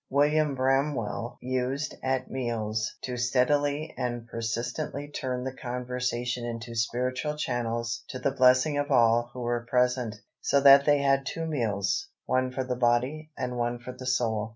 William 0.09 0.55
Bramwell 0.55 1.37
used 1.43 1.93
at 2.01 2.31
meals 2.31 2.95
to 3.03 3.17
steadily 3.17 3.93
and 3.95 4.25
persistently 4.27 5.07
turn 5.07 5.43
the 5.43 5.53
conversation 5.53 6.43
into 6.43 6.73
spiritual 6.73 7.37
channels 7.37 8.03
to 8.09 8.17
the 8.17 8.31
blessing 8.31 8.79
of 8.79 8.89
all 8.89 9.29
who 9.31 9.41
were 9.41 9.67
present, 9.69 10.15
so 10.39 10.59
that 10.59 10.85
they 10.85 11.03
had 11.03 11.23
two 11.23 11.45
meals 11.45 12.07
one 12.25 12.49
for 12.51 12.63
the 12.63 12.75
body 12.75 13.29
and 13.37 13.59
one 13.59 13.77
for 13.77 13.91
the 13.91 14.07
soul. 14.07 14.49